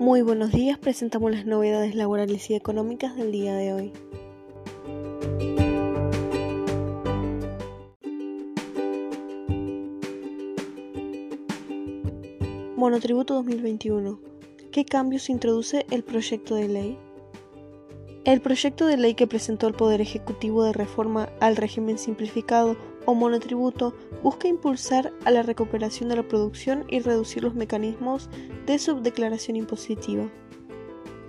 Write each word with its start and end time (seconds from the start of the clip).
Muy 0.00 0.22
buenos 0.22 0.50
días, 0.50 0.78
presentamos 0.78 1.30
las 1.30 1.44
novedades 1.44 1.94
laborales 1.94 2.48
y 2.48 2.54
económicas 2.54 3.16
del 3.16 3.32
día 3.32 3.54
de 3.54 3.74
hoy. 3.74 3.92
Monotributo 12.76 13.34
2021. 13.34 14.18
¿Qué 14.72 14.86
cambios 14.86 15.28
introduce 15.28 15.84
el 15.90 16.02
proyecto 16.02 16.54
de 16.54 16.68
ley? 16.68 16.98
El 18.24 18.40
proyecto 18.40 18.86
de 18.86 18.96
ley 18.96 19.12
que 19.12 19.26
presentó 19.26 19.68
el 19.68 19.74
Poder 19.74 20.00
Ejecutivo 20.00 20.64
de 20.64 20.72
reforma 20.72 21.28
al 21.40 21.56
régimen 21.56 21.98
simplificado 21.98 22.78
o 23.06 23.14
monotributo 23.14 23.94
busca 24.22 24.48
impulsar 24.48 25.12
a 25.24 25.30
la 25.30 25.42
recuperación 25.42 26.08
de 26.08 26.16
la 26.16 26.28
producción 26.28 26.84
y 26.88 27.00
reducir 27.00 27.42
los 27.42 27.54
mecanismos 27.54 28.28
de 28.66 28.78
subdeclaración 28.78 29.56
impositiva. 29.56 30.30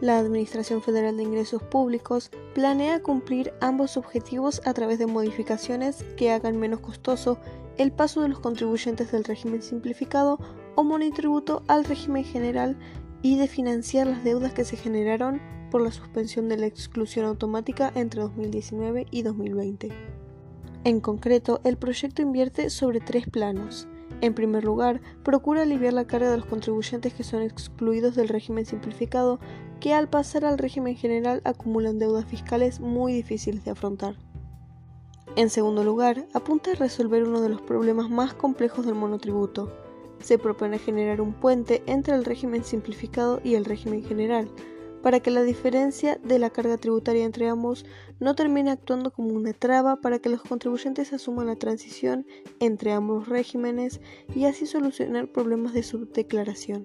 La 0.02 0.18
Administración 0.18 0.82
Federal 0.82 1.16
de 1.16 1.23
Ingresos 1.23 1.62
Públicos 1.62 2.32
planea 2.55 3.04
cumplir 3.04 3.54
ambos 3.62 3.98
objetivos 3.98 4.60
a 4.66 4.73
través 4.73 4.98
de 4.98 5.05
modificaciones 5.05 6.04
que 6.18 6.32
hagan 6.32 6.58
menos 6.58 6.80
costoso 6.80 7.38
el 7.77 7.91
paso 7.91 8.22
de 8.22 8.30
los 8.30 8.40
contribuyentes 8.40 9.12
del 9.12 9.24
régimen 9.24 9.62
simplificado 9.62 10.40
o 10.76 10.84
monotributo 10.84 11.63
al 11.68 11.84
régimen 11.84 12.24
general 12.24 12.77
y 13.22 13.38
de 13.38 13.48
financiar 13.48 14.08
las 14.08 14.24
deudas 14.24 14.54
que 14.54 14.66
se 14.66 14.76
generaron 14.76 15.40
por 15.70 15.82
la 15.82 15.91
suspensión 15.91 16.49
de 16.49 16.58
la 16.58 16.66
exclusión 16.66 17.26
automática 17.26 17.91
entre 17.96 18.22
2019 18.22 19.05
y 19.12 19.22
2020. 19.22 19.90
En 20.84 20.99
concreto, 20.99 21.62
el 21.63 21.77
proyecto 21.77 22.23
invierte 22.23 22.71
sobre 22.71 23.02
tres 23.02 23.27
planos. 23.27 23.88
En 24.21 24.34
primer 24.34 24.63
lugar, 24.63 24.99
procura 25.23 25.62
aliviar 25.62 25.94
la 25.94 26.05
carga 26.05 26.31
de 26.31 26.38
los 26.38 26.45
contribuyentes 26.48 27.13
que 27.13 27.23
son 27.23 27.44
excluidos 27.44 28.15
del 28.15 28.29
régimen 28.29 28.65
simplificado, 28.65 29.40
que 29.79 29.93
al 29.93 30.10
pasar 30.10 30.43
al 30.43 30.57
régimen 30.57 30.96
general 30.96 31.41
acumulan 31.43 31.99
deudas 31.99 32.26
fiscales 32.26 32.79
muy 32.79 33.13
difíciles 33.13 33.63
de 33.63 33.71
afrontar. 33.71 34.15
En 35.35 35.51
segundo 35.51 35.84
lugar, 35.84 36.27
apunta 36.34 36.71
a 36.71 36.76
resolver 36.76 37.23
uno 37.27 37.41
de 37.41 37.49
los 37.49 37.62
problemas 37.62 38.10
más 38.10 38.34
complejos 38.34 38.85
del 38.85 38.95
monotributo. 38.95 39.71
Se 40.20 40.40
propone 40.40 40.79
generar 40.79 41.21
un 41.21 41.34
puente 41.34 41.84
entre 41.85 42.16
el 42.16 42.26
régimen 42.26 42.63
simplificado 42.63 43.40
y 43.43 43.54
el 43.54 43.66
régimen 43.66 44.04
general, 44.04 44.49
para 45.02 45.20
que 45.20 45.32
la 45.32 45.44
diferencia 45.44 46.20
de 46.24 46.40
la 46.40 46.49
carga 46.49 46.77
tributaria 46.77 47.26
entre 47.26 47.48
ambos 47.48 47.85
no 48.20 48.35
termine 48.35 48.71
actuando 48.71 49.12
como 49.12 49.30
una 49.30 49.54
traba 49.54 49.98
para 49.98 50.20
que 50.20 50.30
los 50.30 50.41
contribuyentes 50.41 51.13
asuman 51.13 51.48
la 51.48 51.55
transición 51.55 52.26
entre 52.60 52.91
ambos 52.91 53.27
regímenes 53.27 53.99
y 54.35 54.46
así 54.46 54.66
solucionar 54.66 55.27
problemas 55.27 55.74
de 55.74 55.84
subdeclaración. 55.84 56.84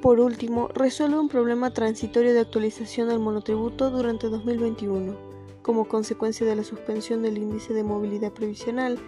Por 0.00 0.20
último, 0.20 0.68
resuelve 0.68 1.18
un 1.18 1.28
problema 1.28 1.74
transitorio 1.74 2.32
de 2.32 2.40
actualización 2.40 3.08
del 3.08 3.18
monotributo 3.18 3.90
durante 3.90 4.28
2021, 4.28 5.16
como 5.62 5.88
consecuencia 5.88 6.46
de 6.46 6.54
la 6.54 6.62
suspensión 6.62 7.22
del 7.22 7.36
índice 7.36 7.74
de 7.74 7.82
movilidad 7.82 8.32
previsional, 8.32 8.98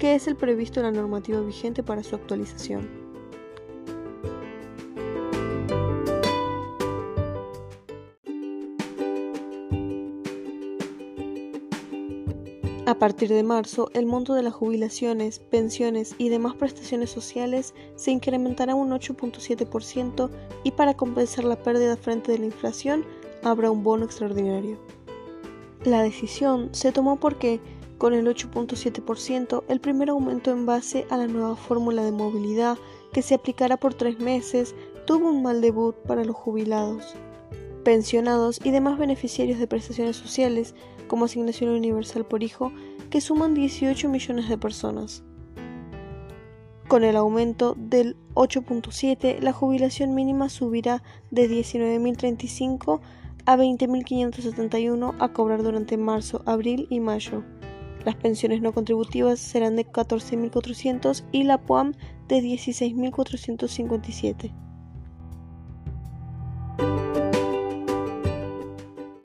que 0.00 0.16
es 0.16 0.26
el 0.26 0.36
previsto 0.36 0.80
en 0.80 0.86
la 0.86 0.92
normativa 0.92 1.40
vigente 1.40 1.84
para 1.84 2.02
su 2.02 2.16
actualización. 2.16 3.09
A 12.90 12.98
partir 12.98 13.28
de 13.28 13.44
marzo, 13.44 13.88
el 13.94 14.04
monto 14.04 14.34
de 14.34 14.42
las 14.42 14.52
jubilaciones, 14.52 15.38
pensiones 15.38 16.16
y 16.18 16.28
demás 16.28 16.56
prestaciones 16.56 17.08
sociales 17.08 17.72
se 17.94 18.10
incrementará 18.10 18.74
un 18.74 18.90
8.7% 18.90 20.28
y 20.64 20.72
para 20.72 20.94
compensar 20.94 21.44
la 21.44 21.62
pérdida 21.62 21.96
frente 21.96 22.32
de 22.32 22.38
la 22.38 22.46
inflación 22.46 23.04
habrá 23.44 23.70
un 23.70 23.84
bono 23.84 24.06
extraordinario. 24.06 24.76
La 25.84 26.02
decisión 26.02 26.70
se 26.72 26.90
tomó 26.90 27.20
porque, 27.20 27.60
con 27.96 28.12
el 28.12 28.26
8.7%, 28.26 29.62
el 29.68 29.80
primer 29.80 30.10
aumento 30.10 30.50
en 30.50 30.66
base 30.66 31.06
a 31.10 31.16
la 31.16 31.28
nueva 31.28 31.54
fórmula 31.54 32.02
de 32.02 32.10
movilidad 32.10 32.76
que 33.12 33.22
se 33.22 33.36
aplicará 33.36 33.76
por 33.76 33.94
tres 33.94 34.18
meses 34.18 34.74
tuvo 35.06 35.30
un 35.30 35.44
mal 35.44 35.60
debut 35.60 35.94
para 36.08 36.24
los 36.24 36.34
jubilados 36.34 37.14
pensionados 37.84 38.60
y 38.62 38.70
demás 38.70 38.98
beneficiarios 38.98 39.58
de 39.58 39.66
prestaciones 39.66 40.16
sociales 40.16 40.74
como 41.08 41.24
asignación 41.24 41.70
universal 41.70 42.24
por 42.24 42.42
hijo, 42.42 42.72
que 43.10 43.20
suman 43.20 43.54
18 43.54 44.08
millones 44.08 44.48
de 44.48 44.58
personas. 44.58 45.22
Con 46.88 47.04
el 47.04 47.16
aumento 47.16 47.76
del 47.78 48.16
8.7, 48.34 49.40
la 49.40 49.52
jubilación 49.52 50.14
mínima 50.14 50.48
subirá 50.48 51.02
de 51.30 51.48
19.035 51.48 53.00
a 53.46 53.56
20.571 53.56 55.14
a 55.18 55.32
cobrar 55.32 55.62
durante 55.62 55.96
marzo, 55.96 56.42
abril 56.46 56.86
y 56.90 57.00
mayo. 57.00 57.42
Las 58.04 58.16
pensiones 58.16 58.60
no 58.62 58.72
contributivas 58.72 59.38
serán 59.38 59.76
de 59.76 59.86
14.400 59.86 61.22
y 61.32 61.44
la 61.44 61.58
POAM 61.58 61.92
de 62.28 62.40
16.457. 62.40 64.69